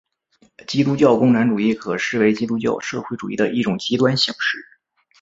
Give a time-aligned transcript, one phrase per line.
[0.65, 4.57] 基督教共产主义可视为基督教社会主义的一种极端形式。